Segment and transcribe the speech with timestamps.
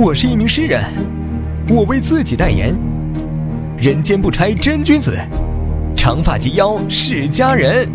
[0.00, 0.80] 我是一名诗人，
[1.68, 2.72] 我为自己代言。
[3.76, 5.18] 人间不拆真君子，
[5.96, 7.90] 长发及腰是佳人。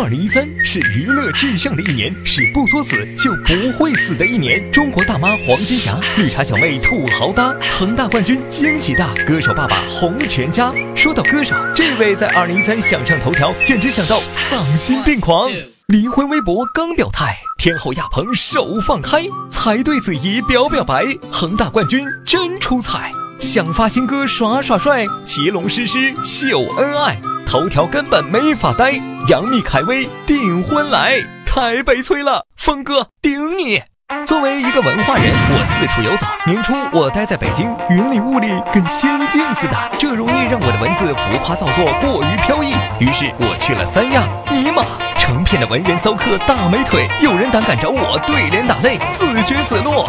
[0.00, 4.72] 二零一三是娱乐至上的一年，是不作死就不会死的一年。
[4.72, 10.72] 中国大妈黄金霞，绿茶小妹土豪搭，恒大冠军惊喜大，歌手爸爸红全家。
[10.96, 15.50] 说到歌手，这位在二零一三想上头条，简直想到丧心病狂。
[15.88, 23.12] 离婚微博刚表态，天后亚鹏手放开，才对子怡表表白，恒大冠军真出彩。
[23.38, 27.20] 想发新歌耍耍帅，骑龙诗诗秀恩爱。
[27.50, 28.92] 头条根本没法待，
[29.26, 32.46] 杨幂凯威订婚来，太悲催了。
[32.56, 33.82] 峰哥顶你！
[34.24, 36.24] 作为一个文化人，我四处游走。
[36.46, 42.72] 年初我待在北京，云里雾里跟仙境似的，这容易让我的文字浮夸造作，过于飘逸。
[43.00, 44.84] 于是我去了三亚，尼玛，
[45.18, 50.04] 成片的文人骚客大美腿，有人胆敢找我对联打擂，自寻死路。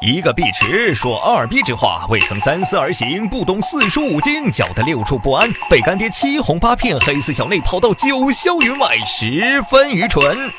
[0.00, 10.50] 一个碧池说二逼之话，未曾三思而行，不懂四书五经，搅得六畜不安，被干爹七哄八骗，黑死小内跑到九霄云外，十分愚蠢。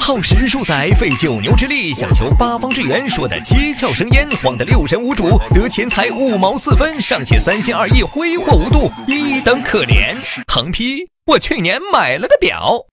[0.00, 10.16] 耗时数载，费九牛之力，想求八方之援，说的七窍生烟，慌得六神无主，得钱财五毛四分，尚且三心二意，挥霍无度，一等可怜。
[10.48, 12.89] 横批：我去年买了个表。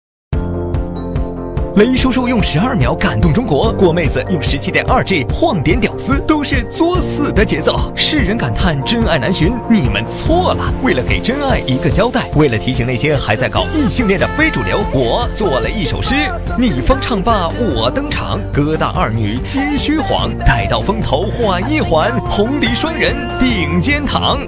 [1.76, 7.92] 雷叔叔用十二秒感动中国，郭妹子用十七点二 G 晃点屌丝，都是作死的节奏。
[7.94, 10.72] 世人感叹真爱难寻，你们错了。
[10.82, 16.14] 为了给真爱一个交代，为了提醒那些还在搞异性恋的非主流，我做了一首诗：
[16.58, 24.40] 你方唱罢我登场，哥大二女皆虚晃，待到风头缓一缓，红迪双人并肩躺。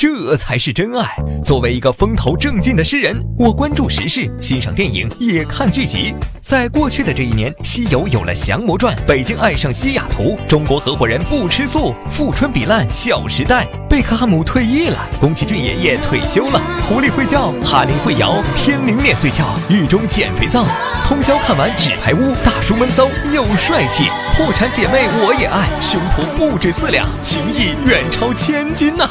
[0.00, 1.06] 这才是真爱。
[1.44, 6.14] 作为一个风头正劲的诗人，我关注时事，欣赏电影，也看剧集。
[6.40, 16.58] 在过去的这一年，西游有了《降魔传》，北京爱上西雅图，中国合伙人不吃素，富春比烂，小时代，贝克汉姆退役了，宫崎骏爷爷退休了，
[16.88, 20.64] 狐狸会叫，哈林会摇，天灵脸最俏，狱中捡肥皂，
[21.04, 29.06] 通宵看完《纸牌屋》，大叔闷骚又帅气，破产姐妹我也爱，胸脯不止四两，情谊远超千金呐。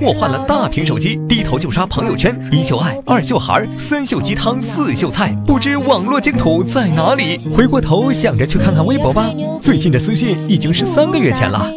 [0.00, 7.38] 我换了大屏手机，低头就刷朋友圈，一秀爱，二秀孩，三秀鸡汤，四秀菜，不知网络净土在哪里。
[7.54, 11.70] 回过头想着去看看微博吧，最近的私信已经是三个月前了。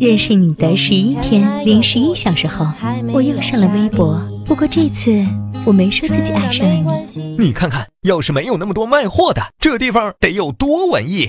[0.00, 2.66] 认识你的十一天零十一小时后，
[3.12, 5.24] 我又上了微博，不过这次
[5.64, 6.72] 我没说自己爱上了
[7.14, 7.36] 你。
[7.38, 11.28] 你看看，要是没有那么多卖货的，这地方得有多文艺。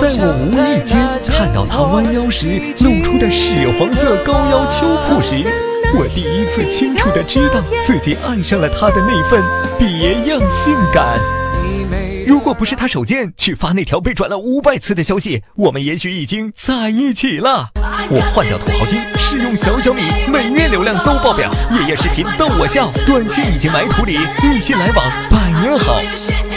[0.00, 2.46] 在我无意间看到他弯腰时
[2.80, 5.34] 露出的屎黄色高腰秋裤时，
[5.96, 9.42] 我第一次清楚的知道自己爱上了他的那份
[9.78, 11.18] 别样性感。
[12.28, 17.70] 如果不是他手贱去发那条被转了五百次的消息，我们也许已经在一起了。
[18.10, 26.02] 我换掉土豪金，试用小小米，每月流量都爆表，夜夜视频逗我笑，短信已经埋土里，一心来往百年好。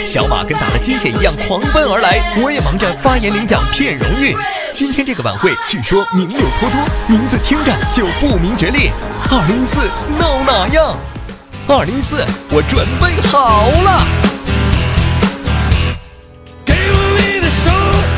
[0.04, 4.36] 小马跟打了鸡血一样狂奔而来，我也忙着发言领奖骗荣誉。
[4.74, 8.90] 今天这个晚会据说名流颇多，名字听着就不明觉厉。
[9.30, 9.80] 二零一四
[10.18, 10.94] 闹哪样？
[11.66, 14.31] 二零一四我准备好了。
[17.52, 18.11] 给我你的手。